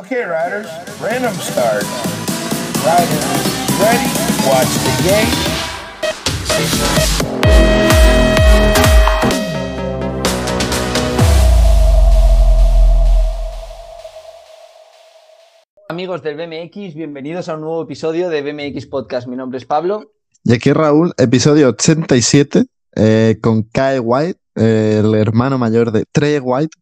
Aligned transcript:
Okay, 0.00 0.24
riders, 0.24 0.66
random 0.98 1.34
start. 1.34 1.84
Riders, 2.86 3.26
ready? 3.76 4.08
Watch 4.48 4.72
the 4.80 4.94
game. 5.04 5.28
Amigos 15.90 16.22
del 16.22 16.36
BMX, 16.36 16.94
bienvenidos 16.94 17.50
a 17.50 17.56
un 17.56 17.60
nuevo 17.60 17.82
episodio 17.82 18.30
de 18.30 18.40
BMX 18.40 18.86
Podcast. 18.86 19.28
Mi 19.28 19.36
nombre 19.36 19.58
es 19.58 19.66
Pablo. 19.66 20.12
Y 20.44 20.54
aquí 20.54 20.72
Raúl, 20.72 21.12
episodio 21.18 21.68
87, 21.68 22.64
eh, 22.96 23.36
con 23.42 23.64
Kai 23.64 23.98
White, 23.98 24.40
eh, 24.56 25.02
el 25.04 25.14
hermano 25.14 25.58
mayor 25.58 25.92
de 25.92 26.06
Trey 26.10 26.38
White, 26.38 26.78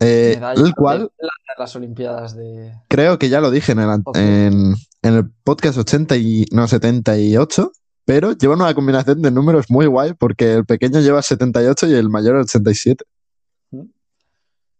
eh, 0.00 0.38
el 0.56 0.74
cual 0.74 1.10
de 1.18 1.28
las 1.58 1.74
Olimpiadas 1.76 2.36
de. 2.36 2.72
creo 2.88 3.18
que 3.18 3.28
ya 3.28 3.40
lo 3.40 3.50
dije 3.50 3.72
en 3.72 3.78
el, 3.80 4.02
en, 4.14 4.74
en 5.02 5.14
el 5.14 5.30
podcast 5.44 5.78
80 5.78 6.16
y, 6.16 6.44
no, 6.52 6.68
78, 6.68 7.72
pero 8.04 8.32
lleva 8.32 8.54
una 8.54 8.74
combinación 8.74 9.22
de 9.22 9.30
números 9.30 9.66
muy 9.70 9.86
guay 9.86 10.12
porque 10.14 10.54
el 10.54 10.66
pequeño 10.66 11.00
lleva 11.00 11.22
78 11.22 11.86
y 11.88 11.94
el 11.94 12.08
mayor 12.10 12.36
87. 12.36 13.04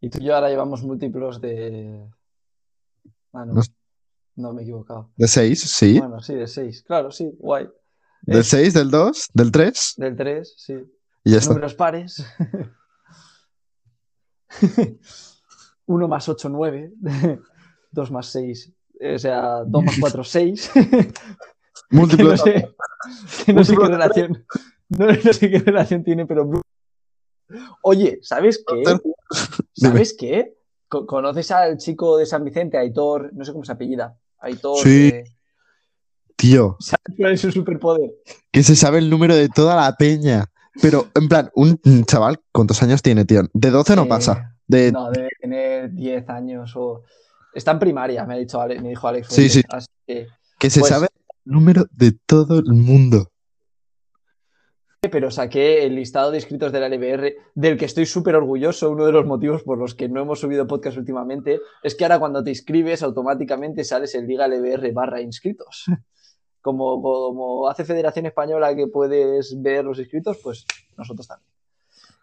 Y 0.03 0.11
tú 0.11 0.19
y 0.21 0.25
yo 0.27 0.35
ahora 0.35 0.51
llevamos 0.51 0.83
múltiplos 0.83 1.41
de. 1.41 2.05
Ah, 3.33 3.45
no. 3.47 3.55
No- 3.55 3.63
No 4.37 4.53
me 4.53 4.61
he 4.61 4.65
equivocado. 4.65 5.11
De 5.17 5.27
6, 5.27 5.61
sí. 5.63 5.99
Bueno, 5.99 6.21
sí, 6.21 6.35
de 6.35 6.47
6. 6.47 6.83
Claro, 6.87 7.11
sí, 7.11 7.33
guay. 7.39 7.67
Del 8.23 8.41
Es 8.41 8.49
6, 8.49 8.75
del 8.75 8.91
2, 8.91 9.29
del 9.33 9.51
3 9.51 9.95
del 9.97 10.17
3, 10.17 10.55
sí. 10.59 10.75
y 11.25 11.31
ya 11.33 11.39
está. 11.39 11.51
Números 11.55 11.75
pares. 11.75 12.23
1 15.87 16.09
más 16.09 16.29
8, 16.29 16.49
9. 16.49 16.93
2 17.93 18.11
más 18.11 18.27
6. 18.27 18.73
O 19.15 19.19
sea, 19.19 19.63
2 19.67 19.85
más 19.85 19.97
4, 20.01 20.25
6. 20.25 20.71
Múltiplo 21.91 22.25
no 22.25 22.31
de- 22.33 22.39
sé, 22.39 22.75
que 23.45 23.53
no 23.53 23.63
sé 23.63 23.77
qué 23.77 23.87
relación, 23.87 24.47
no, 24.89 25.07
no 25.07 25.33
sé 25.33 25.51
qué 25.51 25.59
relación 25.61 26.03
tiene, 26.03 26.27
pero 26.27 26.51
Oye, 27.83 28.19
¿sabes 28.23 28.65
qué? 28.67 28.83
¿Sabes 29.75 30.17
qué? 30.19 30.57
Co- 30.89 31.07
¿Conoces 31.07 31.51
al 31.53 31.77
chico 31.77 32.17
de 32.17 32.27
San 32.27 32.43
Vicente, 32.45 32.77
Aitor? 32.79 33.31
No 33.35 33.45
sé 33.45 33.53
cómo 33.53 33.65
se 33.65 33.73
apellida. 33.73 34.17
Aitor. 34.41 34.79
Sí. 34.79 35.09
eh, 35.15 35.25
Tío, 36.35 36.77
¿Sabes 36.81 37.17
cuál 37.17 37.33
es 37.33 37.41
su 37.41 37.53
superpoder? 37.53 38.11
que 38.51 38.63
se 38.63 38.75
sabe 38.77 38.99
el 38.99 39.09
número 39.09 39.35
de 39.37 39.49
toda 39.49 39.77
la 39.77 39.95
peña. 39.97 40.47
Pero, 40.83 41.09
en 41.15 41.29
plan, 41.29 41.51
un 41.55 41.79
chaval, 42.05 42.41
¿cuántos 42.53 42.83
años 42.83 43.03
tiene, 43.03 43.25
tío? 43.25 43.43
De 43.53 43.71
12 43.71 43.97
no 43.97 44.03
Eh, 44.05 44.07
pasa. 44.09 44.57
De, 44.67 44.93
No, 44.93 45.11
debe 45.11 45.29
tener 45.41 45.93
10 45.93 46.29
años 46.29 46.73
o. 46.77 47.03
Está 47.55 47.71
en 47.71 47.79
primaria, 47.79 48.27
me, 48.27 48.35
ha 48.35 48.37
dicho 48.37 48.61
Ale- 48.61 48.81
me 48.81 48.91
dijo 48.91 49.09
Alex. 49.09 49.29
Sí, 49.29 49.35
Fuentes, 49.49 49.53
sí. 49.55 49.63
así 49.71 49.87
que- 50.07 50.27
que 50.59 50.71
se 50.71 50.81
pues- 50.81 50.91
sabe 50.93 51.07
el 51.47 51.53
número 51.53 51.87
de 51.93 52.13
todo 52.27 52.59
el 52.59 52.73
mundo. 52.73 53.31
pero 55.09 55.31
saqué 55.31 55.85
el 55.87 55.95
listado 55.95 56.33
de 56.33 56.39
inscritos 56.39 56.73
de 56.73 56.81
la 56.81 56.87
LBR, 56.89 57.37
del 57.55 57.79
que 57.79 57.85
estoy 57.85 58.07
súper 58.07 58.35
orgulloso. 58.35 58.91
Uno 58.91 59.07
de 59.07 59.13
los 59.13 59.25
motivos 59.25 59.63
por 59.63 59.79
los 59.79 59.95
que 59.95 60.09
no 60.09 60.21
hemos 60.21 60.41
subido 60.41 60.67
podcast 60.67 60.97
últimamente 60.99 61.61
es 61.85 61.95
que 61.95 62.05
ahora 62.05 62.19
cuando 62.19 62.43
te 62.43 62.51
inscribes 62.51 63.05
automáticamente 63.05 63.85
sales 63.85 64.17
en 64.17 64.27
Liga 64.27 64.49
LBR 64.49 64.91
barra 64.93 65.21
inscritos. 65.21 65.85
Como, 66.67 67.01
como 67.01 67.69
hace 67.69 67.85
Federación 67.85 68.27
Española 68.27 68.75
que 68.75 68.89
puedes 68.89 69.63
ver 69.63 69.85
los 69.85 70.01
inscritos, 70.01 70.39
pues 70.43 70.67
nosotros 70.97 71.29
también. 71.29 71.49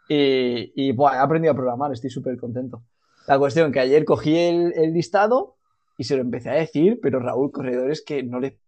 Y, 0.10 0.74
y 0.76 0.92
buah, 0.92 1.16
he 1.16 1.20
aprendido 1.20 1.54
a 1.54 1.56
programar, 1.56 1.94
estoy 1.94 2.10
súper 2.10 2.38
contento. 2.38 2.84
La 3.26 3.40
cuestión 3.40 3.72
que 3.72 3.80
ayer 3.80 4.04
cogí 4.04 4.38
el, 4.38 4.74
el 4.76 4.94
listado 4.94 5.56
y 5.98 6.04
se 6.04 6.18
lo 6.18 6.24
empecé 6.24 6.50
a 6.50 6.56
decir, 6.56 7.00
pero 7.02 7.22
Raúl, 7.22 7.54
corredores 7.54 8.04
que 8.06 8.22
no 8.22 8.42
le 8.42 8.60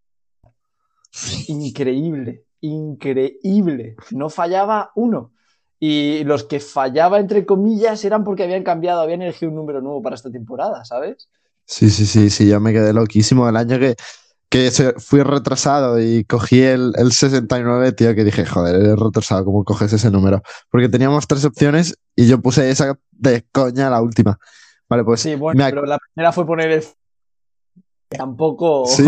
increíble, 1.48 2.44
increíble. 2.62 3.96
No 4.12 4.30
fallaba 4.30 4.92
uno. 4.94 5.32
Y 5.78 6.24
los 6.24 6.44
que 6.44 6.58
fallaba, 6.58 7.20
entre 7.20 7.44
comillas, 7.44 8.02
eran 8.02 8.24
porque 8.24 8.44
habían 8.44 8.62
cambiado, 8.62 9.02
habían 9.02 9.20
elegido 9.20 9.50
un 9.50 9.56
número 9.56 9.82
nuevo 9.82 10.00
para 10.00 10.16
esta 10.16 10.30
temporada, 10.30 10.86
¿sabes? 10.86 11.28
Sí, 11.66 11.90
sí, 11.90 12.06
sí, 12.06 12.30
sí, 12.30 12.48
yo 12.48 12.60
me 12.60 12.72
quedé 12.72 12.94
loquísimo 12.94 13.46
el 13.46 13.56
año 13.56 13.78
que, 13.78 13.94
que 14.48 14.70
se- 14.70 14.92
fui 14.94 15.22
retrasado 15.22 16.00
y 16.00 16.24
cogí 16.24 16.62
el, 16.62 16.92
el 16.96 17.12
69, 17.12 17.92
tío, 17.92 18.14
que 18.14 18.24
dije, 18.24 18.46
joder, 18.46 18.76
eres 18.76 18.96
retrasado, 18.98 19.44
¿cómo 19.44 19.64
coges 19.64 19.92
ese 19.92 20.10
número? 20.10 20.42
Porque 20.70 20.88
teníamos 20.88 21.26
tres 21.26 21.44
opciones 21.44 21.98
y 22.14 22.26
yo 22.28 22.40
puse 22.40 22.70
esa 22.70 22.98
de 23.12 23.44
coña 23.52 23.90
la 23.90 24.00
última. 24.00 24.38
Vale, 24.88 25.02
pues 25.04 25.20
Sí, 25.20 25.34
bueno, 25.34 25.64
me 25.64 25.70
pero 25.70 25.84
la 25.84 25.98
primera 25.98 26.32
fue 26.32 26.46
poner 26.46 26.70
el. 26.70 26.84
Tampoco. 28.08 28.86
¿Sí? 28.86 29.04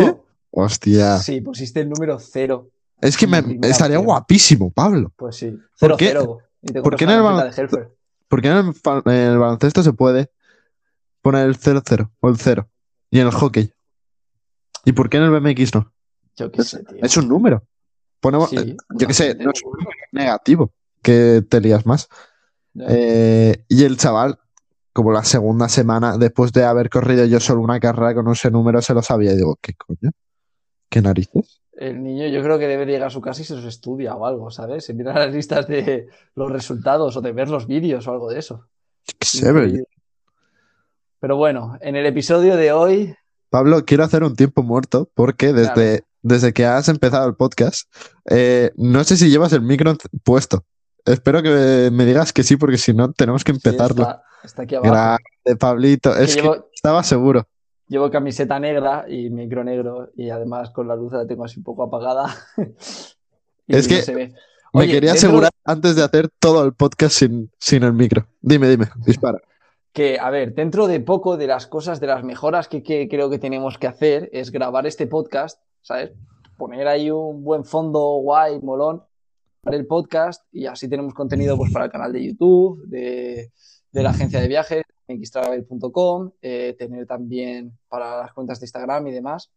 hostia. 0.51 1.19
Sí, 1.19 1.41
pusiste 1.41 1.81
el 1.81 1.89
número 1.91 2.19
cero. 2.19 2.71
Es 3.01 3.17
que 3.17 3.27
me, 3.27 3.37
la 3.41 3.47
primera 3.47 3.69
estaría 3.69 3.99
guapísimo, 3.99 4.71
Pablo. 4.73 5.13
Pues 5.17 5.37
sí. 5.37 5.51
¿Por 5.51 5.61
Cero, 5.79 5.97
qué- 5.97 6.07
cero. 6.09 6.39
Y 6.63 6.73
te 6.73 6.83
por 6.83 6.97
qué 6.97 7.05
en 7.05 7.11
el 7.11 7.21
una 7.21 7.31
balon- 7.31 7.39
camiseta 7.43 7.63
de 7.63 7.63
Helfer. 7.79 7.97
Porque 8.27 8.49
en 8.49 8.57
el, 8.57 8.75
fa- 8.75 9.03
en 9.05 9.13
el 9.13 9.39
baloncesto 9.39 9.83
se 9.85 9.93
puede 9.93 10.31
poner 11.23 11.47
el 11.47 11.57
0-0 11.57 12.11
o 12.21 12.29
el 12.29 12.37
0 12.39 12.69
y 13.11 13.21
en 13.21 13.27
el 13.29 13.33
hockey. 13.33 13.73
¿Y 14.89 14.93
por 14.93 15.11
qué 15.11 15.19
en 15.19 15.25
el 15.25 15.31
BMX 15.39 15.75
no? 15.75 15.93
Yo 16.35 16.51
qué 16.51 16.63
sé, 16.63 16.83
tío. 16.83 16.97
Es 17.03 17.15
un 17.19 17.29
número. 17.29 17.63
Ponemos, 18.21 18.49
Sí, 18.49 18.57
eh, 18.57 18.77
yo 18.95 19.07
qué 19.07 19.13
sé, 19.13 19.35
no 19.35 19.51
es 19.51 19.63
un 19.63 19.73
número 19.73 19.91
negativo, 20.13 20.73
que 21.03 21.45
te 21.47 21.61
lías 21.61 21.85
más. 21.85 22.09
Eh, 22.89 23.65
y 23.69 23.85
el 23.85 23.99
chaval, 23.99 24.39
como 24.95 25.13
la 25.13 25.25
segunda 25.25 25.69
semana, 25.69 26.17
después 26.17 26.55
de 26.55 26.65
haber 26.65 26.89
corrido 26.89 27.27
yo 27.27 27.39
solo 27.39 27.61
una 27.61 27.79
carrera 27.79 28.15
con 28.15 28.33
ese 28.33 28.51
número, 28.51 28.81
se 28.81 28.95
lo 28.95 29.03
sabía. 29.03 29.33
Y 29.33 29.37
digo, 29.37 29.59
¿qué 29.61 29.75
coño? 29.75 30.11
¿Qué 30.89 31.03
narices? 31.03 31.61
El 31.75 32.03
niño 32.03 32.27
yo 32.29 32.43
creo 32.43 32.59
que 32.59 32.67
debe 32.67 32.87
llegar 32.87 33.09
a 33.09 33.11
su 33.11 33.21
casa 33.21 33.43
y 33.43 33.45
se 33.45 33.57
los 33.57 33.67
estudia 33.67 34.15
o 34.15 34.25
algo, 34.25 34.51
¿sabes? 34.51 34.87
Se 34.87 34.95
mira 34.95 35.13
las 35.13 35.31
listas 35.31 35.69
de 35.69 36.09
los 36.35 36.51
resultados 36.51 37.15
o 37.15 37.21
de 37.21 37.33
ver 37.33 37.51
los 37.51 37.67
vídeos 37.67 38.09
o 38.09 38.13
algo 38.13 38.31
de 38.31 38.39
eso. 38.39 38.65
Yo 39.07 39.55
qué. 39.55 39.83
Pero 41.21 41.37
bueno, 41.37 41.77
en 41.83 41.95
el 41.95 42.07
episodio 42.07 42.57
de 42.57 42.73
hoy, 42.73 43.15
Pablo, 43.51 43.85
quiero 43.85 44.05
hacer 44.05 44.25
un 44.25 44.37
tiempo 44.37 44.63
muerto 44.63 45.09
porque 45.15 45.53
desde, 45.53 46.05
desde 46.23 46.53
que 46.53 46.67
has 46.67 46.89
empezado 46.89 47.29
el 47.29 47.35
podcast, 47.35 47.91
eh, 48.29 48.73
no 48.77 49.03
sé 49.05 49.17
si 49.17 49.31
llevas 49.31 49.53
el 49.53 49.63
micro 49.63 49.97
puesto. 50.25 50.65
Espero 51.05 51.43
que 51.43 51.91
me 51.93 52.05
digas 52.05 52.33
que 52.33 52.43
sí, 52.43 52.57
porque 52.57 52.77
si 52.77 52.93
no, 52.93 53.13
tenemos 53.13 53.45
que 53.45 53.53
sí, 53.53 53.61
empezarlo. 53.65 54.03
está, 54.03 54.23
está 54.45 54.63
aquí 54.63 54.75
abajo. 54.75 54.93
Grande, 54.93 55.59
Pablito. 55.59 56.15
Es 56.15 56.37
que 56.37 56.43
llevo, 56.43 56.69
estaba 56.75 57.03
seguro. 57.03 57.49
llevo 57.87 58.11
camiseta 58.11 58.61
negra 58.61 59.07
y 59.09 59.31
micro 59.31 59.65
negro 59.65 60.11
y 60.15 60.29
además 60.29 60.71
con 60.71 60.87
la 60.89 60.97
luz 60.97 61.13
la 61.13 61.27
tengo 61.27 61.45
así 61.45 61.59
un 61.59 61.65
poco 61.65 61.85
apagada. 61.85 62.35
y 63.67 63.77
Es 63.77 63.89
no 63.89 63.97
que 63.97 64.03
se 64.03 64.15
ve. 64.15 64.35
Me 64.75 64.87
quería 64.87 65.13
asegurar 65.13 65.51
antes 65.65 65.97
de 65.97 66.05
hacer 66.05 66.29
todo 66.39 66.65
el 66.65 66.75
podcast 66.75 67.15
sin, 67.15 67.51
sin 67.59 67.83
el 67.85 67.95
micro. 67.95 68.27
Dime, 68.43 68.69
dime, 68.69 68.89
dispara. 69.07 69.41
Que, 69.99 70.17
a 70.17 70.31
ver, 70.31 70.55
dentro 70.55 70.87
de 70.87 71.01
poco 71.01 71.37
de 71.37 71.49
las 71.49 71.67
cosas, 71.67 71.99
de 71.99 72.07
las 72.07 72.23
mejoras 72.23 72.69
que, 72.69 72.85
que 72.85 73.09
creo 73.09 73.29
que 73.29 73.41
tenemos 73.41 73.79
que 73.79 73.89
hacer 73.89 74.31
es 74.33 74.53
grabar 74.53 74.87
este 74.87 75.09
podcast, 75.09 75.61
¿sabes? 75.83 76.13
Poner 76.57 76.87
ahí 76.87 77.11
un 77.11 77.43
buen 77.43 77.65
fondo 77.65 77.99
guay, 78.19 78.61
molón, 78.61 79.03
para 79.61 79.77
el 79.77 79.89
podcast 79.89 80.47
y 80.53 80.67
así 80.67 80.89
tenemos 80.89 81.15
contenido 81.15 81.57
pues 81.57 81.73
para 81.73 81.87
el 81.87 81.91
canal 81.91 82.13
de 82.13 82.25
YouTube, 82.25 82.87
de, 82.87 83.51
de 83.91 84.03
la 84.05 84.11
agencia 84.11 84.41
de 84.41 84.47
viajes, 84.47 84.85
xtravel.com, 85.09 86.31
eh, 86.43 86.77
tener 86.79 87.05
también 87.05 87.77
para 87.89 88.19
las 88.19 88.33
cuentas 88.33 88.61
de 88.61 88.67
Instagram 88.67 89.05
y 89.09 89.11
demás. 89.11 89.51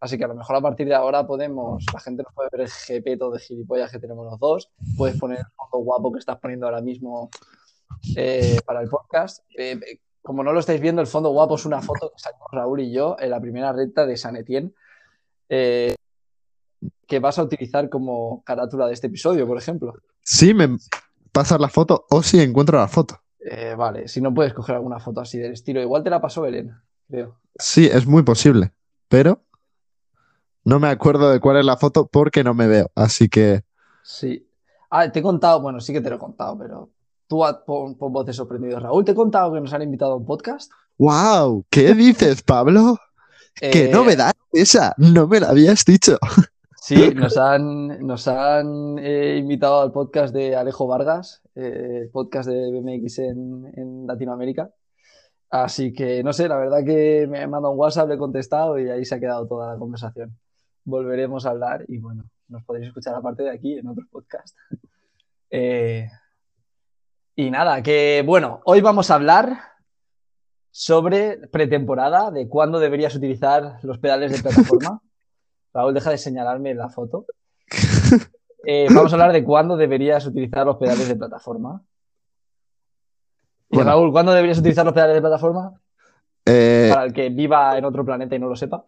Así 0.00 0.16
que 0.16 0.24
a 0.24 0.28
lo 0.28 0.34
mejor 0.34 0.56
a 0.56 0.62
partir 0.62 0.88
de 0.88 0.94
ahora 0.94 1.26
podemos, 1.26 1.84
la 1.92 2.00
gente 2.00 2.22
nos 2.22 2.32
puede 2.32 2.48
ver 2.50 2.62
el 2.62 2.68
GP 2.70 3.18
todo 3.18 3.32
de 3.32 3.38
gilipollas 3.38 3.92
que 3.92 3.98
tenemos 3.98 4.24
los 4.24 4.40
dos, 4.40 4.70
puedes 4.96 5.18
poner 5.18 5.40
el 5.40 5.46
fondo 5.56 5.84
guapo 5.84 6.10
que 6.10 6.20
estás 6.20 6.38
poniendo 6.38 6.64
ahora 6.64 6.80
mismo 6.80 7.28
eh, 8.16 8.58
para 8.64 8.80
el 8.80 8.88
podcast. 8.88 9.44
Eh, 9.56 9.78
como 10.22 10.42
no 10.42 10.52
lo 10.52 10.60
estáis 10.60 10.80
viendo, 10.80 11.02
el 11.02 11.06
fondo 11.06 11.30
guapo 11.30 11.56
es 11.56 11.66
una 11.66 11.82
foto 11.82 12.10
que 12.10 12.22
sacamos 12.22 12.48
Raúl 12.52 12.80
y 12.80 12.92
yo 12.92 13.16
en 13.18 13.30
la 13.30 13.40
primera 13.40 13.72
recta 13.72 14.06
de 14.06 14.16
San 14.16 14.36
Etienne, 14.36 14.72
eh, 15.48 15.94
que 17.06 17.18
vas 17.18 17.38
a 17.38 17.42
utilizar 17.42 17.88
como 17.90 18.42
carátula 18.44 18.86
de 18.86 18.94
este 18.94 19.08
episodio, 19.08 19.46
por 19.46 19.58
ejemplo. 19.58 19.94
Sí, 20.22 20.54
me 20.54 20.78
pasas 21.32 21.60
la 21.60 21.68
foto 21.68 22.06
o 22.10 22.22
si 22.22 22.40
encuentro 22.40 22.78
la 22.78 22.88
foto. 22.88 23.20
Vale, 23.76 24.08
si 24.08 24.22
no 24.22 24.32
puedes 24.32 24.54
coger 24.54 24.76
alguna 24.76 24.98
foto 24.98 25.20
así 25.20 25.38
del 25.38 25.52
estilo, 25.52 25.82
igual 25.82 26.02
te 26.02 26.08
la 26.08 26.20
pasó 26.20 26.40
Belén, 26.40 26.74
creo. 27.08 27.38
Sí, 27.58 27.86
es 27.86 28.06
muy 28.06 28.22
posible, 28.22 28.72
pero 29.08 29.42
no 30.64 30.80
me 30.80 30.88
acuerdo 30.88 31.30
de 31.30 31.40
cuál 31.40 31.58
es 31.58 31.66
la 31.66 31.76
foto 31.76 32.06
porque 32.06 32.42
no 32.42 32.54
me 32.54 32.66
veo. 32.66 32.90
Así 32.94 33.28
que 33.28 33.64
Sí. 34.04 34.46
Ah, 34.90 35.10
te 35.10 35.18
he 35.18 35.22
contado, 35.22 35.60
bueno, 35.60 35.80
sí 35.80 35.92
que 35.92 36.00
te 36.00 36.10
lo 36.10 36.16
he 36.16 36.18
contado, 36.20 36.56
pero 36.56 36.90
tú 37.26 37.42
pon, 37.66 37.96
pon 37.96 38.12
voces 38.12 38.36
sorprendidos. 38.36 38.82
Raúl, 38.82 39.04
te 39.04 39.12
he 39.12 39.14
contado 39.14 39.52
que 39.52 39.60
nos 39.60 39.72
han 39.72 39.82
invitado 39.82 40.12
a 40.12 40.16
un 40.16 40.26
podcast. 40.26 40.70
¡Wow! 40.98 41.64
¿Qué 41.70 41.94
dices, 41.94 42.42
Pablo? 42.42 42.98
¡Qué 43.54 43.86
Eh, 43.86 43.88
novedad 43.92 44.32
esa! 44.52 44.94
No 44.98 45.26
me 45.26 45.40
la 45.40 45.48
habías 45.50 45.84
dicho. 45.84 46.18
Sí, 46.76 47.14
nos 47.14 47.38
han, 47.38 48.06
nos 48.06 48.28
han 48.28 48.98
eh, 48.98 49.36
invitado 49.38 49.80
al 49.80 49.90
podcast 49.90 50.34
de 50.34 50.54
Alejo 50.54 50.86
Vargas, 50.86 51.40
eh, 51.54 52.00
el 52.02 52.10
podcast 52.10 52.48
de 52.48 52.70
BMX 52.70 53.18
en, 53.20 53.72
en 53.74 54.06
Latinoamérica. 54.06 54.70
Así 55.50 55.92
que 55.92 56.22
no 56.22 56.32
sé, 56.32 56.46
la 56.48 56.56
verdad 56.58 56.84
que 56.84 57.26
me 57.30 57.42
ha 57.42 57.48
mandado 57.48 57.72
un 57.72 57.78
WhatsApp, 57.78 58.08
le 58.08 58.16
he 58.16 58.18
contestado 58.18 58.78
y 58.78 58.90
ahí 58.90 59.04
se 59.04 59.14
ha 59.14 59.20
quedado 59.20 59.46
toda 59.46 59.72
la 59.72 59.78
conversación. 59.78 60.36
Volveremos 60.84 61.46
a 61.46 61.50
hablar 61.50 61.84
y 61.88 61.98
bueno, 61.98 62.24
nos 62.48 62.62
podréis 62.64 62.88
escuchar 62.88 63.14
aparte 63.14 63.44
de 63.44 63.50
aquí 63.50 63.78
en 63.78 63.86
otros 63.86 64.06
podcasts. 64.10 64.54
Eh, 65.50 66.08
y 67.36 67.50
nada, 67.50 67.82
que 67.82 68.22
bueno, 68.24 68.60
hoy 68.64 68.80
vamos 68.80 69.10
a 69.10 69.14
hablar 69.14 69.58
sobre 70.70 71.38
pretemporada, 71.48 72.30
de 72.30 72.48
cuándo 72.48 72.80
deberías 72.80 73.14
utilizar 73.14 73.78
los 73.82 73.98
pedales 73.98 74.32
de 74.32 74.42
plataforma. 74.42 75.00
Raúl, 75.72 75.94
deja 75.94 76.10
de 76.10 76.18
señalarme 76.18 76.74
la 76.74 76.88
foto. 76.88 77.26
Eh, 78.66 78.86
vamos 78.94 79.12
a 79.12 79.16
hablar 79.16 79.32
de 79.32 79.44
cuándo 79.44 79.76
deberías 79.76 80.24
utilizar 80.26 80.64
los 80.64 80.76
pedales 80.76 81.08
de 81.08 81.16
plataforma. 81.16 81.82
Y 83.70 83.76
Bueno. 83.76 83.90
Raúl, 83.90 84.12
¿cuándo 84.12 84.32
deberías 84.32 84.58
utilizar 84.58 84.84
los 84.84 84.94
pedales 84.94 85.16
de 85.16 85.20
plataforma? 85.20 85.80
Eh, 86.46 86.88
Para 86.92 87.04
el 87.04 87.12
que 87.12 87.28
viva 87.30 87.76
en 87.76 87.84
otro 87.84 88.04
planeta 88.04 88.34
y 88.36 88.38
no 88.38 88.48
lo 88.48 88.56
sepa. 88.56 88.84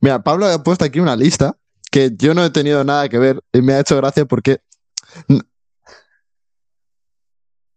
mira, 0.00 0.22
Pablo 0.22 0.46
ha 0.46 0.62
puesto 0.62 0.84
aquí 0.84 1.00
una 1.00 1.16
lista 1.16 1.56
que 1.90 2.10
yo 2.16 2.34
no 2.34 2.44
he 2.44 2.50
tenido 2.50 2.84
nada 2.84 3.08
que 3.08 3.18
ver 3.18 3.40
y 3.52 3.60
me 3.62 3.74
ha 3.74 3.80
hecho 3.80 3.96
gracia 3.96 4.24
porque. 4.24 4.60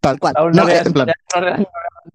Tal 0.06 0.20
cual. 0.20 0.36
No, 0.38 0.50
no, 0.52 0.64
leas- 0.66 0.86
en 0.86 0.94
plan, 0.94 1.08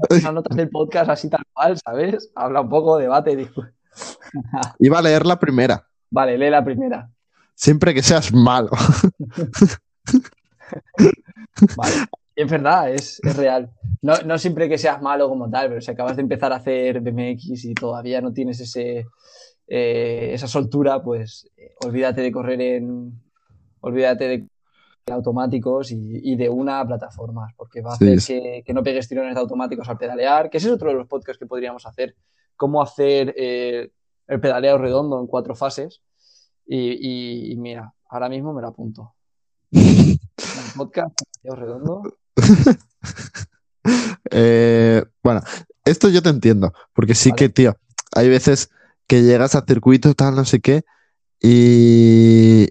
las 0.09 0.33
notas 0.33 0.57
del 0.57 0.69
podcast 0.69 1.11
así 1.11 1.29
tal 1.29 1.43
cual, 1.53 1.77
¿sabes? 1.77 2.31
Habla 2.37 2.61
un 2.61 2.69
poco, 2.69 2.99
debate. 2.99 3.35
dijo. 3.35 3.65
iba 4.79 5.01
a 5.01 5.03
leer 5.03 5.27
la 5.27 5.41
primera. 5.41 5.89
Vale, 6.09 6.39
lee 6.39 6.51
la 6.51 6.65
primera. 6.65 7.11
Siempre 7.57 7.93
que 7.93 8.01
seas 8.01 8.33
malo. 8.33 8.71
Vale. 11.77 11.95
Es 12.37 12.49
verdad, 12.49 12.95
es, 12.95 13.19
es 13.25 13.37
real. 13.37 13.73
No, 14.03 14.15
no 14.25 14.39
siempre 14.39 14.69
que 14.69 14.79
seas 14.79 15.03
malo 15.03 15.29
como 15.29 15.51
tal, 15.51 15.69
pero 15.69 15.81
si 15.81 15.91
acabas 15.91 16.15
de 16.15 16.23
empezar 16.23 16.53
a 16.53 16.57
hacer 16.57 17.01
BMX 17.01 17.65
y 17.65 17.75
todavía 17.75 18.21
no 18.21 18.33
tienes 18.33 18.61
ese, 18.61 19.05
eh, 19.67 20.31
esa 20.33 20.47
soltura, 20.47 21.03
pues 21.03 21.51
eh, 21.57 21.75
olvídate 21.85 22.21
de 22.21 22.31
correr 22.31 22.61
en. 22.61 23.21
Olvídate 23.81 24.29
de 24.29 24.47
automáticos 25.09 25.91
y, 25.93 26.21
y 26.23 26.37
de 26.37 26.49
una 26.49 26.81
a 26.81 26.87
plataformas, 26.87 27.53
porque 27.57 27.81
va 27.81 27.93
a 27.93 27.95
hacer 27.95 28.21
sí. 28.21 28.35
que, 28.41 28.63
que 28.65 28.73
no 28.75 28.83
pegues 28.83 29.09
tirones 29.09 29.35
de 29.35 29.41
automáticos 29.41 29.89
al 29.89 29.99
pedalear, 29.99 30.51
que 30.51 30.59
ese 30.59 30.69
es 30.69 30.75
otro 30.75 30.89
de 30.91 30.95
los 30.97 31.07
podcasts 31.09 31.39
que 31.39 31.47
podríamos 31.47 31.87
hacer. 31.87 32.15
Cómo 32.57 32.83
hacer 32.83 33.35
eh, 33.37 33.91
el 34.29 34.41
pedaleo 34.41 34.79
redondo 34.79 35.19
en 35.21 35.27
cuatro 35.27 35.55
fases. 35.55 36.01
Y, 36.67 36.93
y- 36.93 37.53
y 37.53 37.57
mira, 37.57 37.93
ahora 38.09 38.29
mismo 38.29 38.53
me 38.53 38.61
lo 38.63 38.69
apunto. 38.69 39.15
El 39.73 40.19
podcast, 40.77 41.17
pedaleo 41.43 41.57
redondo. 41.65 42.03
Eh, 44.31 45.03
bueno, 45.23 45.41
esto 45.85 46.09
yo 46.09 46.23
te 46.23 46.29
entiendo, 46.29 46.73
porque 46.93 47.15
sí 47.15 47.31
Vale. 47.31 47.39
que, 47.39 47.49
tío, 47.49 47.77
hay 48.15 48.29
veces 48.29 48.71
que 49.07 49.23
llegas 49.23 49.55
a 49.55 49.65
circuito, 49.67 50.15
tal, 50.15 50.37
no 50.37 50.45
sé 50.45 50.61
qué, 50.61 50.83
y, 51.41 52.69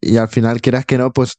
y 0.00 0.16
al 0.16 0.28
final, 0.28 0.60
quieras 0.60 0.86
que 0.86 0.98
no, 0.98 1.12
pues 1.12 1.38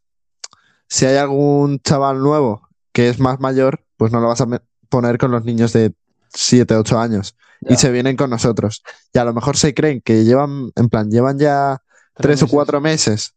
si 0.90 1.06
hay 1.06 1.18
algún 1.18 1.80
chaval 1.80 2.20
nuevo 2.20 2.68
que 2.92 3.10
es 3.10 3.20
más 3.20 3.40
mayor, 3.40 3.86
pues 3.98 4.12
no 4.12 4.20
lo 4.20 4.28
vas 4.28 4.42
a 4.42 4.48
poner 4.90 5.18
con 5.18 5.32
los 5.32 5.46
niños 5.46 5.72
de 5.72 5.94
7, 6.34 6.76
8 6.76 7.00
años 7.00 7.36
y 7.62 7.76
se 7.76 7.92
vienen 7.92 8.16
con 8.18 8.30
nosotros. 8.30 8.84
Y 9.14 9.20
a 9.20 9.26
lo 9.26 9.34
mejor 9.34 9.56
se 9.58 9.74
creen 9.74 10.02
que 10.02 10.24
llevan, 10.24 10.72
en 10.76 10.90
plan, 10.90 11.10
llevan 11.12 11.38
ya 11.38 11.82
tres 12.16 12.42
o 12.42 12.46
meses. 12.46 12.54
cuatro 12.54 12.82
meses 12.82 13.34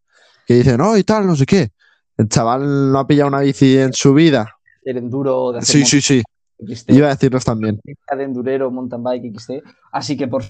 que 0.46 0.54
dicen, 0.54 0.80
oh, 0.80 0.96
y 0.96 1.04
tal, 1.04 1.26
no 1.26 1.36
sé 1.36 1.46
qué. 1.46 1.70
El 2.16 2.28
chaval 2.28 2.92
no 2.92 2.98
ha 2.98 3.06
pillado 3.06 3.28
una 3.28 3.40
bici 3.40 3.76
en 3.78 3.92
su 3.92 4.14
vida. 4.14 4.56
El 4.84 4.96
enduro 4.98 5.52
de 5.52 5.58
hacer 5.58 5.84
Sí, 5.84 6.00
sí, 6.00 6.00
sí. 6.00 6.22
XT, 6.66 6.90
Iba 6.90 7.08
a 7.08 7.10
decirlos 7.10 7.44
también. 7.44 7.80
de 7.84 8.22
endurero, 8.24 8.70
mountain 8.70 9.02
bike 9.02 9.38
XT. 9.38 9.50
Así 9.92 10.16
que 10.16 10.28
por 10.28 10.44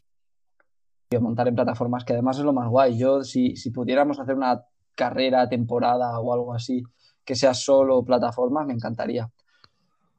montar 1.21 1.49
en 1.49 1.55
plataformas, 1.55 2.05
que 2.05 2.13
además 2.13 2.39
es 2.39 2.45
lo 2.45 2.53
más 2.53 2.69
guay. 2.69 2.97
Yo, 2.99 3.23
si, 3.25 3.57
si 3.57 3.71
pudiéramos 3.71 4.19
hacer 4.19 4.35
una 4.35 4.63
carrera, 4.95 5.49
temporada 5.49 6.19
o 6.19 6.33
algo 6.33 6.55
así, 6.55 6.83
que 7.25 7.35
sea 7.35 7.55
solo 7.55 8.05
plataformas, 8.05 8.67
me 8.67 8.73
encantaría. 8.75 9.29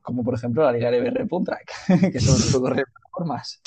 Como 0.01 0.23
por 0.23 0.33
ejemplo 0.35 0.63
la 0.63 0.71
Liga 0.71 0.89
LBR 0.89 1.27
Punt 1.27 1.45
Track, 1.45 1.71
que 2.11 2.19
solo 2.19 2.61
correr 2.61 2.79
en 2.87 2.93
plataformas. 2.93 3.61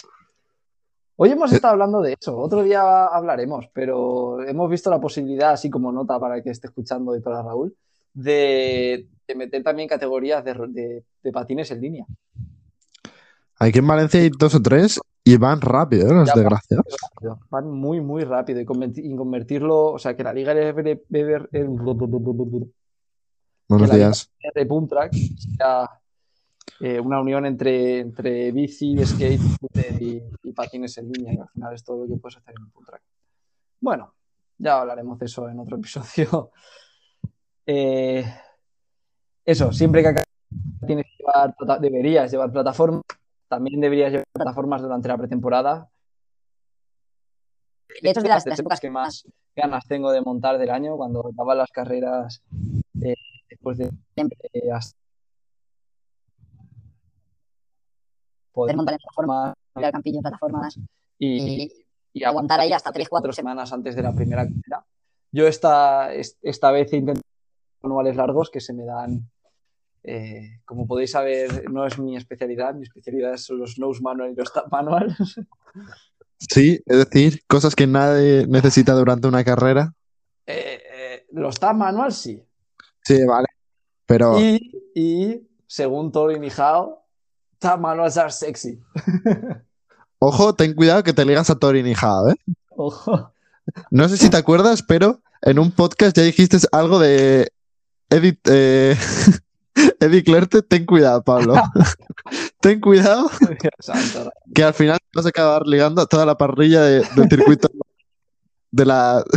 Hoy 1.19 1.31
hemos 1.31 1.50
estado 1.50 1.73
hablando 1.73 2.03
de 2.03 2.14
eso, 2.20 2.37
otro 2.37 2.62
día 2.62 3.06
hablaremos, 3.06 3.69
pero 3.73 4.43
hemos 4.47 4.69
visto 4.69 4.91
la 4.91 5.00
posibilidad, 5.00 5.53
así 5.53 5.70
como 5.70 5.91
nota 5.91 6.20
para 6.20 6.37
el 6.37 6.43
que 6.43 6.50
esté 6.50 6.67
escuchando 6.67 7.17
y 7.17 7.20
para 7.20 7.43
Raúl, 7.43 7.75
de, 8.12 9.08
meter 9.35 9.62
también 9.62 9.88
categorías 9.88 10.44
de, 10.44 10.53
de- 10.69 11.05
de 11.23 11.32
patines 11.32 11.70
en 11.70 11.81
línea. 11.81 12.06
Aquí 13.58 13.79
en 13.79 13.87
Valencia 13.87 14.20
hay 14.20 14.29
dos 14.29 14.55
o 14.55 14.61
tres 14.61 15.00
y 15.26 15.37
van 15.38 15.61
rápido, 15.61 16.08
¿eh? 16.08 16.14
los 16.14 16.32
desgraciados. 16.32 16.87
rápido, 17.12 17.40
Van 17.50 17.69
muy, 17.70 18.00
muy 18.00 18.23
rápido 18.23 18.61
y, 18.61 18.64
converti- 18.64 19.02
y 19.05 19.17
convertirlo, 19.17 19.87
o 19.93 19.99
sea, 19.99 20.17
que 20.17 20.23
la 20.23 20.32
Liga 20.32 20.52
LBR, 20.55 21.49
que 21.50 21.64
Buenos 23.69 23.88
la 23.88 23.96
días. 23.96 24.31
de 24.55 24.67
Punt 24.67 24.88
Track 24.88 25.12
sea 25.12 25.90
eh, 26.78 27.00
una 27.00 27.20
unión 27.20 27.44
entre, 27.44 27.99
entre 27.99 28.52
bici, 28.52 28.96
skate, 29.05 29.40
y, 30.00 30.23
y 30.44 30.52
patines 30.52 30.96
en 30.99 31.11
línea, 31.11 31.34
que 31.34 31.40
al 31.43 31.49
final 31.49 31.75
es 31.75 31.82
todo 31.82 32.05
lo 32.05 32.08
que 32.14 32.20
puedes 32.20 32.37
hacer 32.37 32.55
en 32.56 32.62
un 32.62 32.70
Punt 32.70 32.87
Track. 32.87 33.02
Bueno, 33.81 34.14
ya 34.58 34.81
hablaremos 34.81 35.19
de 35.19 35.26
eso 35.26 35.49
en 35.49 35.58
otro 35.58 35.76
episodio. 35.76 36.52
Eh, 37.67 38.25
eso, 39.44 39.72
siempre 39.72 40.00
que 40.02 40.08
acabes, 40.08 40.26
tienes 40.87 41.05
que 41.06 41.25
llevar, 41.25 41.81
deberías 41.81 42.31
llevar 42.31 42.52
plataformas, 42.52 43.02
también 43.48 43.81
deberías 43.81 44.10
llevar 44.12 44.26
plataformas 44.32 44.82
durante 44.82 45.08
la 45.08 45.16
pretemporada. 45.19 45.88
De 48.02 48.10
hecho, 48.10 48.20
es 48.20 48.25
de 48.25 48.28
las, 48.28 48.44
de 48.44 48.50
las 48.50 48.58
épocas 48.58 48.81
que 48.81 48.90
más 48.90 49.26
ganas 49.54 49.87
tengo 49.87 50.10
de 50.12 50.20
montar 50.20 50.58
del 50.58 50.70
año, 50.70 50.96
cuando 50.96 51.26
acaban 51.26 51.58
las 51.58 51.70
carreras 51.70 52.43
eh, 53.02 53.14
después 53.48 53.78
de 53.78 53.90
eh, 54.52 54.70
hasta 54.72 54.98
poder 58.52 58.76
montar 58.76 58.94
en 58.94 58.98
plataforma, 58.98 59.54
plataformas 59.54 59.76
ir 59.78 59.84
al 59.84 59.93
campillo 59.93 60.16
en 60.19 60.22
plataformas 60.22 60.78
y, 61.19 61.62
y, 61.64 61.72
y 62.12 62.25
aguantar 62.25 62.60
ahí 62.60 62.72
hasta 62.72 62.93
3-4 62.93 63.08
cuatro 63.08 63.32
semanas 63.32 63.72
antes 63.72 63.94
de 63.96 64.02
la 64.02 64.12
primera 64.12 64.44
carrera. 64.44 64.84
Yo 65.32 65.46
esta, 65.46 66.12
es- 66.14 66.38
esta 66.43 66.70
vez 66.70 66.93
he 66.93 66.96
intentado 66.96 67.22
manuales 67.82 68.16
largos 68.16 68.50
que 68.50 68.60
se 68.60 68.72
me 68.72 68.84
dan, 68.84 69.31
eh, 70.06 70.61
como 70.64 70.87
podéis 70.87 71.11
saber, 71.11 71.69
no 71.69 71.85
es 71.85 71.99
mi 71.99 72.17
especialidad, 72.17 72.75
mi 72.75 72.85
especialidad 72.85 73.37
son 73.37 73.58
los 73.58 73.76
nose 73.79 74.00
manual 74.00 74.31
y 74.31 74.35
los 74.37 74.53
tap 74.53 74.70
manual. 74.70 75.14
Sí, 76.38 76.82
es 76.85 76.98
decir, 76.98 77.43
cosas 77.46 77.75
que 77.75 77.86
nadie 77.86 78.46
necesita 78.46 78.93
durante 78.93 79.27
una 79.27 79.43
carrera. 79.43 79.94
Eh, 80.44 80.82
eh, 80.94 81.27
los 81.32 81.58
tap 81.58 81.75
manual 81.75 82.13
sí. 82.13 82.44
Sí, 83.03 83.25
vale. 83.25 83.46
Pero 84.05 84.39
Y, 84.39 84.70
y 84.94 85.48
según 85.67 86.13
Tori 86.13 86.39
Nijao, 86.39 87.06
tap 87.58 87.81
manuals 87.81 88.19
are 88.19 88.31
sexy. 88.31 88.79
ojo, 90.19 90.55
ten 90.55 90.75
cuidado 90.75 91.03
que 91.03 91.15
te 91.15 91.25
ligas 91.25 91.48
a 91.48 91.58
Tori 91.58 91.82
Nijao, 91.82 92.29
¿eh? 92.29 92.36
Ojo. 92.69 93.32
No 93.91 94.06
sé 94.06 94.19
si 94.19 94.29
te 94.29 94.36
acuerdas, 94.36 94.82
pero 94.82 95.22
en 95.41 95.58
un 95.58 95.70
podcast 95.70 96.15
ya 96.15 96.22
dijiste 96.22 96.58
algo 96.70 96.98
de 96.98 97.51
Edith, 98.10 98.41
eh, 98.51 98.94
Eddie 100.00 100.24
Clerte. 100.24 100.62
Ten 100.62 100.84
cuidado, 100.86 101.22
Pablo. 101.22 101.54
ten 102.60 102.80
cuidado 102.80 103.28
que 104.54 104.64
al 104.64 104.74
final 104.74 104.98
te 104.98 105.06
vas 105.14 105.26
a 105.26 105.28
acabar 105.28 105.66
ligando 105.66 106.02
a 106.02 106.06
toda 106.06 106.26
la 106.26 106.36
parrilla 106.36 106.82
de- 106.82 107.04
del 107.14 107.28
circuito 107.28 107.68
de 108.70 108.84
la... 108.86 109.22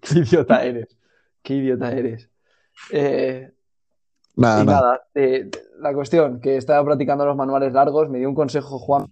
Qué 0.00 0.18
idiota 0.20 0.64
eres. 0.64 0.96
Qué 1.42 1.54
idiota 1.54 1.92
eres. 1.92 2.28
Eh, 2.90 3.50
Nada, 4.36 4.62
y 4.62 4.66
nada. 4.66 4.80
nada, 4.80 5.00
eh, 5.14 5.50
la 5.80 5.92
cuestión, 5.92 6.40
que 6.40 6.56
estaba 6.56 6.84
practicando 6.84 7.26
los 7.26 7.36
manuales 7.36 7.72
largos, 7.72 8.08
me 8.08 8.18
dio 8.18 8.28
un 8.28 8.36
consejo 8.36 8.78
Juan, 8.78 9.06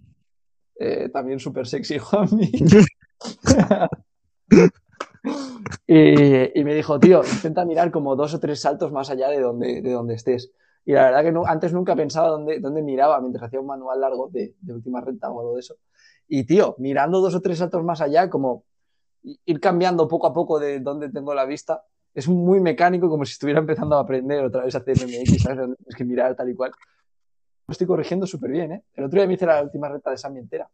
eh, 0.79 1.09
también 1.09 1.39
súper 1.39 1.67
sexy 1.67 1.97
Juanmi. 1.99 2.49
y, 5.87 6.59
y 6.59 6.63
me 6.63 6.73
dijo, 6.75 6.99
tío, 6.99 7.21
intenta 7.23 7.65
mirar 7.65 7.91
como 7.91 8.15
dos 8.15 8.33
o 8.33 8.39
tres 8.39 8.61
saltos 8.61 8.91
más 8.91 9.09
allá 9.09 9.29
de 9.29 9.39
donde, 9.41 9.81
de 9.81 9.91
donde 9.91 10.15
estés. 10.15 10.51
Y 10.85 10.93
la 10.93 11.03
verdad 11.05 11.23
que 11.23 11.31
no- 11.31 11.45
antes 11.45 11.73
nunca 11.73 11.95
pensaba 11.95 12.29
dónde, 12.29 12.59
dónde 12.59 12.81
miraba 12.81 13.19
mientras 13.19 13.43
hacía 13.43 13.59
un 13.59 13.67
manual 13.67 13.99
largo 13.99 14.29
de, 14.29 14.55
de 14.61 14.73
última 14.73 15.01
recta 15.01 15.29
o 15.29 15.39
algo 15.41 15.53
de 15.55 15.59
eso. 15.59 15.75
Y 16.27 16.45
tío, 16.45 16.75
mirando 16.79 17.19
dos 17.21 17.35
o 17.35 17.41
tres 17.41 17.57
saltos 17.57 17.83
más 17.83 18.01
allá, 18.01 18.29
como 18.29 18.63
ir 19.23 19.59
cambiando 19.59 20.07
poco 20.07 20.27
a 20.27 20.33
poco 20.33 20.59
de 20.59 20.79
dónde 20.79 21.09
tengo 21.09 21.33
la 21.33 21.45
vista, 21.45 21.83
es 22.13 22.27
muy 22.27 22.59
mecánico, 22.59 23.09
como 23.09 23.25
si 23.25 23.33
estuviera 23.33 23.59
empezando 23.59 23.95
a 23.97 23.99
aprender 24.01 24.43
otra 24.43 24.63
vez 24.63 24.73
a 24.75 24.79
hacer 24.79 24.97
MX, 25.01 25.41
¿sabes? 25.43 25.57
Dónde 25.59 25.75
Tienes 25.77 25.95
que 25.95 26.05
mirar 26.05 26.35
tal 26.35 26.49
y 26.49 26.55
cual. 26.55 26.71
Lo 27.67 27.71
estoy 27.73 27.85
corrigiendo 27.85 28.25
súper 28.25 28.51
bien, 28.51 28.71
¿eh? 28.71 28.83
El 28.95 29.03
otro 29.05 29.19
día 29.19 29.27
me 29.27 29.33
hice 29.33 29.45
la 29.45 29.61
última 29.61 29.89
recta 29.89 30.11
de 30.11 30.17
Sami 30.17 30.39
entera, 30.39 30.69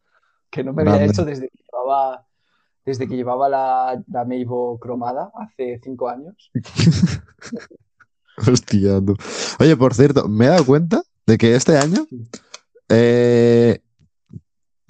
que 0.50 0.64
no 0.64 0.74
me 0.74 0.84
había 0.84 1.04
hecho 1.06 1.26
desde 1.26 1.50
que 1.50 1.58
llevaba, 1.64 2.26
desde 2.86 3.08
que 3.08 3.16
llevaba 3.16 3.50
la, 3.50 4.04
la 4.08 4.25
Meibo 4.25 4.78
cromada 4.80 5.32
hace 5.36 5.80
cinco 5.84 6.10
años. 6.10 6.52
Hostia, 8.38 9.00
tú. 9.06 9.16
Oye, 9.60 9.78
por 9.78 9.94
cierto, 9.94 10.28
me 10.28 10.46
he 10.46 10.50
dado 10.50 10.66
cuenta 10.66 11.04
de 11.25 11.38
que 11.38 11.56
este 11.56 11.78
año 11.78 12.06
eh, 12.90 13.80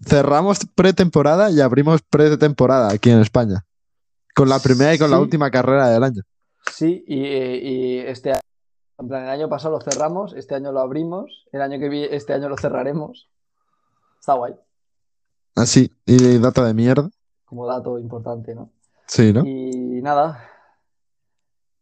cerramos 0.06 0.60
pretemporada 0.74 1.52
y 1.52 1.62
abrimos 1.62 2.02
pretemporada 2.02 2.92
aquí 2.92 3.10
en 3.10 3.20
España. 3.20 3.66
Con 4.36 4.50
la 4.50 4.60
primera 4.60 4.94
y 4.96 4.98
con 4.98 5.12
la 5.12 5.20
última 5.20 5.52
carrera 5.52 5.90
del 5.90 6.04
año. 6.04 6.24
Sí, 6.72 7.04
y, 7.08 7.20
y 7.26 7.98
este 8.00 8.32
año, 8.32 8.42
en 8.98 9.08
plan, 9.08 9.24
el 9.24 9.30
año 9.30 9.50
pasado 9.50 9.78
lo 9.78 9.82
cerramos, 9.82 10.34
este 10.34 10.56
año 10.56 10.72
lo 10.72 10.80
abrimos, 10.80 11.46
el 11.52 11.62
año 11.62 11.78
que 11.78 11.90
viene, 11.90 12.16
este 12.16 12.34
año 12.34 12.50
lo 12.50 12.58
cerraremos. 12.58 13.30
Está 14.20 14.34
guay, 14.34 14.56
Así, 15.56 15.92
y 16.06 16.40
data 16.40 16.66
de 16.66 16.74
mierda. 16.74 17.10
Como 17.54 17.68
dato 17.68 18.00
importante, 18.00 18.56
¿no? 18.56 18.72
Sí, 19.06 19.32
¿no? 19.32 19.46
Y 19.46 20.02
nada, 20.02 20.50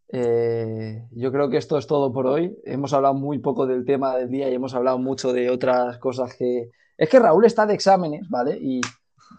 eh, 0.09 1.07
yo 1.11 1.31
creo 1.31 1.49
que 1.49 1.55
esto 1.57 1.77
es 1.77 1.87
todo 1.87 2.11
por 2.11 2.27
hoy. 2.27 2.57
Hemos 2.65 2.91
hablado 2.93 3.13
muy 3.13 3.39
poco 3.39 3.65
del 3.65 3.85
tema 3.85 4.17
del 4.17 4.29
día 4.29 4.49
y 4.49 4.53
hemos 4.55 4.73
hablado 4.73 4.97
mucho 4.99 5.31
de 5.31 5.49
otras 5.49 5.97
cosas 5.99 6.35
que... 6.35 6.71
Es 6.97 7.07
que 7.09 7.19
Raúl 7.19 7.45
está 7.45 7.65
de 7.65 7.73
exámenes, 7.73 8.27
¿vale? 8.29 8.57
Y, 8.61 8.81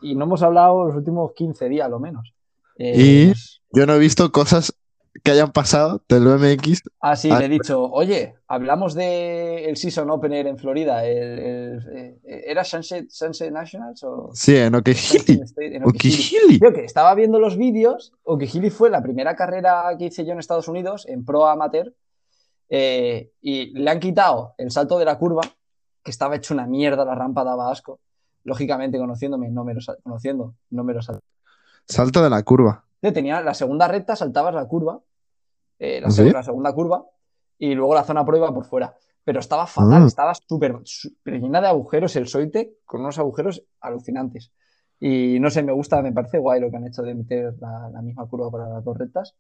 y 0.00 0.14
no 0.14 0.24
hemos 0.24 0.42
hablado 0.42 0.86
los 0.86 0.96
últimos 0.96 1.32
15 1.34 1.68
días, 1.68 1.90
lo 1.90 2.00
menos. 2.00 2.32
Eh, 2.78 2.94
Y- 2.96 3.26
pues- 3.28 3.60
Yo 3.74 3.84
no 3.86 3.92
he 3.94 3.98
visto 3.98 4.32
cosas 4.32 4.74
que 5.22 5.30
hayan 5.30 5.52
pasado 5.52 6.02
del 6.08 6.24
BMX. 6.24 6.82
Ah, 7.00 7.14
sí, 7.16 7.30
le 7.30 7.44
he 7.44 7.48
dicho, 7.48 7.82
oye, 7.90 8.34
hablamos 8.48 8.94
del 8.94 9.64
el 9.66 9.76
Season 9.76 10.10
Opener 10.10 10.46
en 10.46 10.58
Florida. 10.58 11.04
el- 11.04 11.38
el- 11.38 12.18
eh, 12.24 12.44
¿Era 12.46 12.64
Sunset, 12.64 13.08
Sunset 13.10 13.52
Nationals 13.52 14.02
o 14.04 14.30
Sí, 14.34 14.56
en 14.56 14.74
Okehili. 14.74 15.40
En 15.58 15.84
Okehili. 15.88 16.58
Creo 16.58 16.72
que 16.72 16.84
estaba 16.84 17.14
viendo 17.14 17.38
los 17.38 17.56
vídeos. 17.56 18.12
Okehili 18.24 18.70
fue 18.70 18.90
la 18.90 19.02
primera 19.02 19.36
carrera 19.36 19.84
que 19.98 20.06
hice 20.06 20.24
yo 20.24 20.32
en 20.32 20.38
Estados 20.40 20.68
Unidos 20.68 21.06
en 21.08 21.24
Pro 21.24 21.46
Amateur. 21.46 21.92
eh, 22.74 23.30
y 23.42 23.66
le 23.78 23.90
han 23.90 24.00
quitado 24.00 24.54
el 24.56 24.70
salto 24.70 24.98
de 24.98 25.04
la 25.04 25.18
curva, 25.18 25.42
que 26.02 26.10
estaba 26.10 26.36
hecho 26.36 26.54
una 26.54 26.66
mierda, 26.66 27.04
la 27.04 27.14
rampa 27.14 27.44
daba 27.44 27.70
asco. 27.70 28.00
Lógicamente, 28.44 28.96
conociéndome, 28.96 29.50
no 29.50 29.62
me 29.62 29.74
lo 29.74 29.80
conociendo, 30.02 30.54
no 30.70 30.82
me 30.82 30.94
lo 30.94 31.02
sal- 31.02 31.20
Salto 31.86 32.22
de 32.22 32.30
la 32.30 32.42
curva. 32.44 32.84
Tenía 33.02 33.42
la 33.42 33.52
segunda 33.52 33.88
recta, 33.88 34.16
saltabas 34.16 34.54
la 34.54 34.64
curva, 34.66 35.00
eh, 35.82 36.00
la, 36.00 36.06
¿Ah, 36.06 36.32
la 36.32 36.42
segunda 36.44 36.72
curva, 36.72 37.04
y 37.58 37.74
luego 37.74 37.94
la 37.94 38.04
zona 38.04 38.24
prueba 38.24 38.54
por 38.54 38.64
fuera. 38.64 38.94
Pero 39.24 39.40
estaba 39.40 39.66
fatal, 39.66 40.02
Ah. 40.02 40.06
estaba 40.06 40.34
súper 40.34 40.80
llena 41.24 41.60
de 41.60 41.68
agujeros 41.68 42.14
el 42.16 42.26
Soite, 42.28 42.74
con 42.84 43.00
unos 43.00 43.18
agujeros 43.18 43.64
alucinantes. 43.80 44.52
Y 45.00 45.38
no 45.40 45.50
sé, 45.50 45.62
me 45.64 45.72
gusta, 45.72 46.00
me 46.02 46.12
parece 46.12 46.38
guay 46.38 46.60
lo 46.60 46.70
que 46.70 46.76
han 46.76 46.86
hecho 46.86 47.02
de 47.02 47.14
meter 47.14 47.54
la, 47.60 47.90
la 47.92 48.02
misma 48.02 48.26
curva 48.28 48.50
para 48.50 48.68
las 48.68 48.84
dos 48.84 48.96
rectas. 48.96 49.34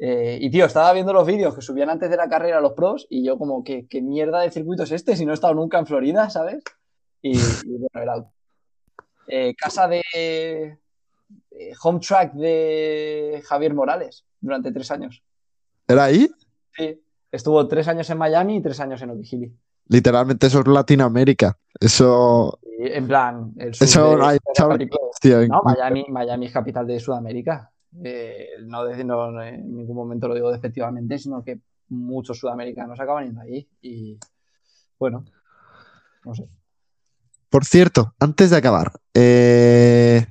Eh, 0.00 0.38
y 0.40 0.50
tío, 0.50 0.64
estaba 0.64 0.92
viendo 0.92 1.12
los 1.12 1.26
vídeos 1.26 1.54
que 1.54 1.60
subían 1.62 1.90
antes 1.90 2.10
de 2.10 2.16
la 2.16 2.28
carrera 2.28 2.60
los 2.60 2.72
pros, 2.72 3.06
y 3.10 3.24
yo 3.24 3.38
como, 3.38 3.62
¿qué, 3.62 3.86
qué 3.88 4.02
mierda 4.02 4.40
de 4.40 4.50
circuito 4.50 4.82
es 4.84 4.92
este 4.92 5.16
si 5.16 5.24
no 5.24 5.32
he 5.32 5.34
estado 5.34 5.54
nunca 5.54 5.78
en 5.78 5.86
Florida, 5.86 6.30
¿sabes? 6.30 6.62
Y, 7.22 7.36
y 7.36 7.78
bueno, 7.78 7.88
era 7.94 8.24
eh, 9.28 9.54
casa 9.56 9.88
de 9.88 10.02
eh, 10.12 11.72
home 11.82 11.98
track 12.00 12.34
de 12.34 13.42
Javier 13.44 13.74
Morales 13.74 14.24
durante 14.40 14.70
tres 14.72 14.90
años. 14.92 15.22
¿Era 15.88 16.04
ahí? 16.04 16.30
Sí, 16.76 17.02
estuvo 17.32 17.66
tres 17.66 17.88
años 17.88 18.08
en 18.10 18.18
Miami 18.18 18.56
y 18.56 18.62
tres 18.62 18.78
años 18.80 19.00
en 19.02 19.10
Okehili. 19.10 19.52
Literalmente 19.88 20.46
eso 20.46 20.60
es 20.60 20.66
Latinoamérica. 20.66 21.58
Eso. 21.80 22.58
En 22.80 23.06
plan, 23.08 23.52
el 23.56 23.74
sur 23.74 23.84
Eso 23.88 24.16
de- 24.18 24.24
hay 24.24 24.38
de 24.38 25.48
No, 25.48 25.62
Miami, 25.64 26.04
Miami 26.10 26.46
es 26.46 26.52
capital 26.52 26.86
de 26.86 27.00
Sudamérica. 27.00 27.72
Eh, 28.04 28.48
no, 28.66 28.84
no- 29.04 29.30
no 29.32 29.42
en 29.42 29.74
ningún 29.74 29.96
momento 29.96 30.28
lo 30.28 30.34
digo 30.34 30.50
despectivamente, 30.52 31.18
sino 31.18 31.42
que 31.42 31.58
muchos 31.88 32.38
sudamericanos 32.38 33.00
acaban 33.00 33.24
yendo 33.24 33.40
ahí. 33.40 33.66
Y 33.80 34.18
bueno, 34.98 35.24
no 36.24 36.34
sé. 36.34 36.46
Por 37.48 37.64
cierto, 37.64 38.14
antes 38.20 38.50
de 38.50 38.56
acabar, 38.58 38.92
eh, 39.14 40.26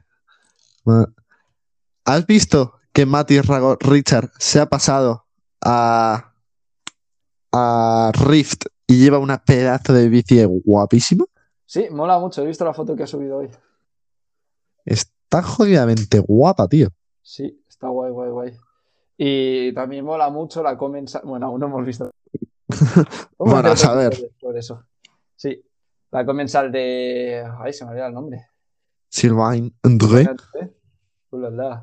¿has 2.05 2.25
visto 2.27 2.73
que 2.93 3.05
Rago 3.47 3.75
Richard 3.79 4.31
se 4.37 4.59
ha 4.59 4.67
pasado 4.67 5.25
a, 5.61 6.33
a 7.51 8.11
Rift 8.13 8.65
y 8.87 8.99
lleva 8.99 9.19
una 9.19 9.43
pedazo 9.43 9.93
de 9.93 10.09
bici 10.09 10.43
guapísima? 10.43 11.25
Sí, 11.65 11.87
mola 11.91 12.17
mucho. 12.19 12.41
He 12.41 12.45
visto 12.47 12.63
la 12.63 12.73
foto 12.73 12.95
que 12.95 13.03
ha 13.03 13.07
subido 13.07 13.37
hoy. 13.37 13.49
Está 14.85 15.43
jodidamente 15.43 16.19
guapa, 16.19 16.67
tío. 16.67 16.89
Sí, 17.21 17.61
está 17.67 17.89
guay, 17.89 18.11
guay, 18.11 18.29
guay. 18.29 18.57
Y 19.17 19.73
también 19.73 20.05
mola 20.05 20.29
mucho 20.29 20.63
la 20.63 20.77
comensal. 20.77 21.23
Bueno, 21.25 21.47
aún 21.47 21.59
no 21.59 21.67
hemos 21.67 21.85
visto. 21.85 22.11
Bueno, 23.37 23.69
a 23.69 23.77
saber. 23.77 24.31
Por 24.39 24.57
eso. 24.57 24.83
Sí, 25.35 25.63
la 26.11 26.25
comensal 26.25 26.71
de. 26.71 27.45
Ay, 27.59 27.73
se 27.73 27.85
me 27.85 27.91
olvidó 27.91 28.07
el 28.07 28.13
nombre. 28.13 28.47
Sylvain 29.09 29.73
André. 29.83 30.27
Ulala. 31.31 31.81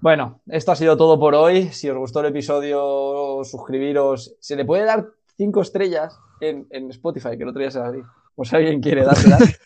Bueno, 0.00 0.40
esto 0.46 0.72
ha 0.72 0.76
sido 0.76 0.96
todo 0.96 1.18
por 1.18 1.34
hoy. 1.34 1.68
Si 1.70 1.88
os 1.90 1.96
gustó 1.98 2.20
el 2.20 2.26
episodio, 2.26 3.40
suscribiros. 3.44 4.36
Se 4.40 4.54
le 4.56 4.64
puede 4.64 4.84
dar 4.84 5.08
cinco 5.36 5.60
estrellas 5.62 6.18
en, 6.40 6.66
en 6.70 6.90
Spotify, 6.90 7.36
que 7.36 7.42
el 7.42 7.48
otro 7.48 7.60
día 7.60 7.70
se 7.70 7.80
las 7.80 7.92
di. 7.92 8.00
O 8.36 8.44
si 8.44 8.54
alguien 8.56 8.80
quiere 8.80 9.04
dárselas. 9.04 9.58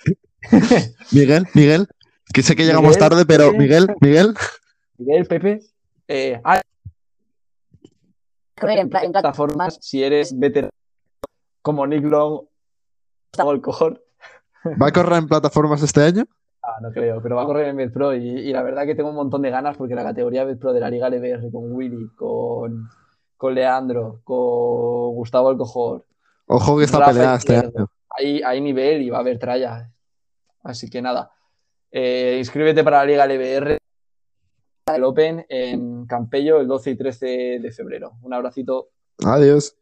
Miguel, 1.12 1.46
Miguel, 1.54 1.86
que 2.32 2.42
sé 2.42 2.56
que 2.56 2.64
llegamos 2.64 2.96
Miguel, 2.96 2.98
tarde, 3.10 3.26
pero. 3.26 3.52
Miguel, 3.52 3.94
Miguel, 4.00 4.34
Miguel, 4.98 5.26
Pepe. 5.26 5.60
Eh, 6.08 6.40
ah, 6.44 6.60
Correr 8.58 8.78
en, 8.78 8.88
pla- 8.90 9.02
en 9.02 9.12
plataformas. 9.12 9.54
plataformas, 9.56 9.78
si 9.80 10.02
eres 10.02 10.38
veterano 10.38 10.70
como 11.62 11.86
Nick 11.86 12.04
Long 12.04 12.40
o 13.38 13.50
Alcohol. 13.50 14.02
¿va 14.80 14.88
a 14.88 14.92
correr 14.92 15.18
en 15.18 15.28
plataformas 15.28 15.82
este 15.82 16.02
año? 16.02 16.24
Ah, 16.64 16.78
no 16.80 16.92
creo, 16.92 17.20
pero 17.20 17.34
va 17.36 17.42
a 17.42 17.46
correr 17.46 17.66
en 17.68 17.76
Betpro 17.76 18.14
y, 18.14 18.24
y 18.28 18.52
la 18.52 18.62
verdad 18.62 18.86
que 18.86 18.94
tengo 18.94 19.10
un 19.10 19.16
montón 19.16 19.42
de 19.42 19.50
ganas 19.50 19.76
porque 19.76 19.96
la 19.96 20.04
categoría 20.04 20.44
Betpro 20.44 20.72
de 20.72 20.78
la 20.80 20.90
Liga 20.90 21.08
LBR 21.10 21.50
con 21.50 21.72
Willy, 21.72 22.08
con, 22.14 22.88
con 23.36 23.54
Leandro, 23.54 24.20
con 24.22 25.14
Gustavo 25.16 25.48
Alcojor, 25.48 26.06
Ojo 26.46 26.78
que 26.78 26.84
está 26.84 27.04
peleada 27.04 27.36
este 27.36 27.56
año. 27.56 27.88
hay, 28.10 28.42
hay 28.42 28.60
nivel 28.60 29.02
y 29.02 29.10
va 29.10 29.18
a 29.18 29.20
haber 29.20 29.38
tralla. 29.38 29.90
Así 30.62 30.88
que 30.88 31.02
nada, 31.02 31.30
Eh, 31.90 32.36
inscríbete 32.38 32.84
para 32.84 32.98
la 32.98 33.04
Liga 33.06 33.26
LBR, 33.26 33.78
el 34.94 35.04
Open 35.04 35.44
en 35.48 36.06
Campello 36.06 36.60
el 36.60 36.68
12 36.68 36.90
y 36.90 36.96
13 36.96 37.26
de 37.60 37.72
febrero. 37.72 38.12
Un 38.22 38.34
abracito. 38.34 38.88
Adiós. 39.24 39.76